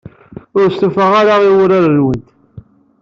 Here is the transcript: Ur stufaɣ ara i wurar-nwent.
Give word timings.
Ur 0.59 0.67
stufaɣ 0.71 1.11
ara 1.21 1.35
i 1.49 1.51
wurar-nwent. 1.55 2.27